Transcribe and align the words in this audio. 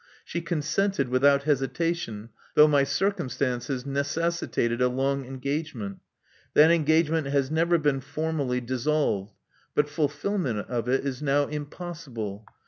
She 0.25 0.41
consented 0.41 1.09
without 1.09 1.43
hesitation, 1.43 2.29
though 2.55 2.67
my 2.67 2.83
circumstances 2.83 3.83
neces 3.83 4.41
sitated 4.41 4.81
a 4.81 4.87
long 4.87 5.25
engagement. 5.25 5.99
That 6.55 6.71
engagement 6.71 7.27
has 7.27 7.51
never 7.51 7.77
been 7.77 7.99
formally 8.01 8.61
dissolved; 8.61 9.35
but 9.75 9.87
fulfilment 9.87 10.67
of 10.67 10.87
it 10.89 11.05
is 11.05 11.21
now 11.21 11.45
impossible. 11.45 12.47